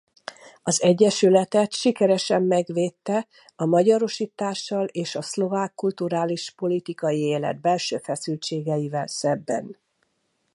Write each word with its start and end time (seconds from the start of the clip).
Az 0.63 0.81
egyesületet 0.83 1.71
sikeresen 1.73 2.43
megvédte 2.43 3.27
a 3.55 3.65
magyarosítással 3.65 4.85
és 4.85 5.15
a 5.15 5.21
szlovák 5.21 5.73
kulturális-politikai 5.75 7.19
élet 7.21 7.59
belső 7.61 7.97
feszültségeivel 7.97 9.07
szemben. 9.07 9.77